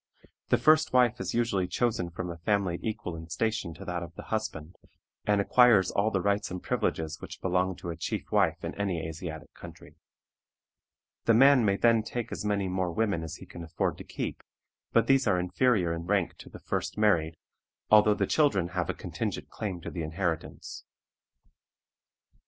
[0.49, 4.15] The first wife is usually chosen from a family equal in station to that of
[4.15, 4.75] the husband,
[5.27, 9.07] and acquires all the rights and privileges which belong to a chief wife in any
[9.07, 9.97] Asiatic country.
[11.25, 14.41] The man may then take as many more women as he can afford to keep,
[14.91, 17.37] but these are inferior in rank to the first married,
[17.91, 20.83] although the children have a contingent claim to the inheritance.